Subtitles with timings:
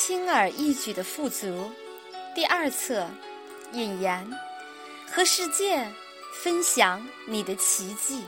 [0.00, 1.70] 轻而易举的富足，
[2.34, 3.06] 第二册，
[3.72, 4.26] 引言，
[5.06, 5.86] 和世界
[6.42, 8.24] 分享你的奇迹。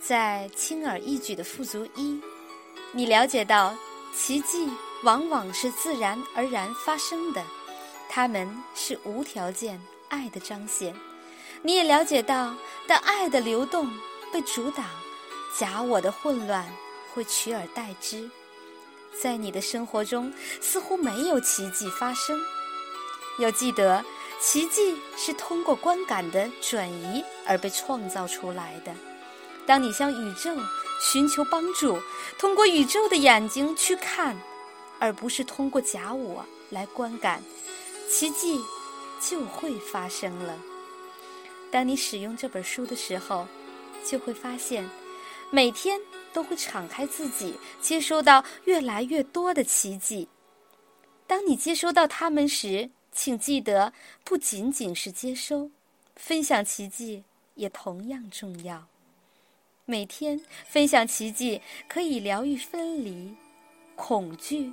[0.00, 2.22] 在轻而易举的富足一，
[2.92, 3.76] 你了解到
[4.14, 4.70] 奇迹
[5.02, 7.42] 往往是自然而然发生的，
[8.08, 10.94] 它们是无条件爱的彰显。
[11.62, 12.54] 你也了解到，
[12.86, 13.90] 当爱的流动
[14.32, 14.86] 被阻挡，
[15.58, 16.64] 假我的混乱
[17.12, 18.30] 会取而代之。
[19.20, 22.38] 在你的生活中，似乎没有奇迹发生。
[23.38, 24.04] 要记得，
[24.40, 28.94] 奇迹是通过观感的转移而被创造出来的。
[29.66, 30.54] 当你向宇宙
[31.00, 31.98] 寻求帮助，
[32.38, 34.40] 通过宇宙的眼睛去看，
[34.98, 37.42] 而不是通过假我来观感，
[38.10, 38.60] 奇迹
[39.20, 40.58] 就会发生了。
[41.70, 43.48] 当你使用这本书的时候，
[44.04, 44.88] 就会发现，
[45.54, 46.00] 每天。
[46.34, 50.28] 都会敞开自己，接收到越来越多的奇迹。
[51.28, 53.92] 当你接收到它们时，请记得，
[54.24, 55.70] 不仅仅是接收，
[56.16, 57.22] 分享奇迹
[57.54, 58.84] 也同样重要。
[59.84, 63.32] 每天分享奇迹，可以疗愈分离、
[63.94, 64.72] 恐惧、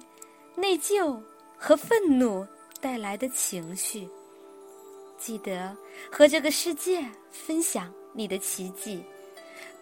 [0.55, 1.21] 内疚
[1.55, 2.43] 和愤怒
[2.79, 4.09] 带来的情绪。
[5.19, 5.77] 记得
[6.11, 9.03] 和这个世界分享你的奇迹，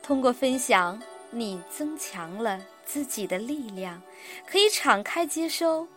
[0.02, 1.02] 通过分享。
[1.32, 4.02] 你增强了自己的力量，
[4.48, 5.88] 可以敞开接收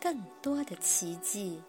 [0.00, 1.62] 更多的奇迹。